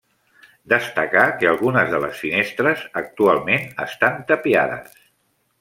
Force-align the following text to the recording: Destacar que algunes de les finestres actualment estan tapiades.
Destacar 0.71 1.25
que 1.43 1.49
algunes 1.51 1.91
de 1.93 2.01
les 2.05 2.17
finestres 2.23 2.83
actualment 3.05 3.71
estan 3.89 4.21
tapiades. 4.33 5.01